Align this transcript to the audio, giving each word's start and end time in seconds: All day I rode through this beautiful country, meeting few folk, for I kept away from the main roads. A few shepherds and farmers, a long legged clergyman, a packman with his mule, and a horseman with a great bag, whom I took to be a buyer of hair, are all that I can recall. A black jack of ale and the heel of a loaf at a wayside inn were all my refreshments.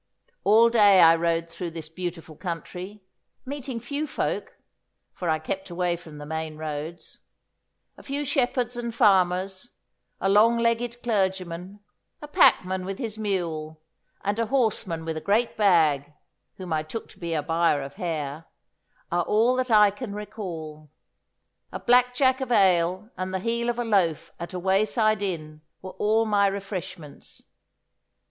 All 0.43 0.67
day 0.71 0.99
I 0.99 1.15
rode 1.15 1.47
through 1.47 1.69
this 1.69 1.87
beautiful 1.87 2.35
country, 2.35 3.03
meeting 3.45 3.79
few 3.79 4.07
folk, 4.07 4.57
for 5.13 5.29
I 5.29 5.37
kept 5.37 5.69
away 5.69 5.95
from 5.95 6.17
the 6.17 6.25
main 6.25 6.57
roads. 6.57 7.19
A 7.97 8.01
few 8.01 8.25
shepherds 8.25 8.75
and 8.75 8.95
farmers, 8.95 9.73
a 10.19 10.27
long 10.27 10.57
legged 10.57 11.03
clergyman, 11.03 11.81
a 12.19 12.27
packman 12.27 12.83
with 12.83 12.97
his 12.97 13.19
mule, 13.19 13.79
and 14.23 14.39
a 14.39 14.47
horseman 14.47 15.05
with 15.05 15.17
a 15.17 15.21
great 15.21 15.55
bag, 15.55 16.11
whom 16.57 16.73
I 16.73 16.81
took 16.81 17.07
to 17.09 17.19
be 17.19 17.35
a 17.35 17.43
buyer 17.43 17.83
of 17.83 17.97
hair, 17.97 18.45
are 19.11 19.21
all 19.25 19.55
that 19.57 19.69
I 19.69 19.91
can 19.91 20.15
recall. 20.15 20.89
A 21.71 21.79
black 21.79 22.15
jack 22.15 22.41
of 22.41 22.51
ale 22.51 23.11
and 23.19 23.31
the 23.31 23.39
heel 23.39 23.69
of 23.69 23.77
a 23.77 23.85
loaf 23.85 24.31
at 24.39 24.51
a 24.51 24.57
wayside 24.57 25.21
inn 25.21 25.61
were 25.79 25.91
all 25.91 26.25
my 26.25 26.47
refreshments. 26.47 27.43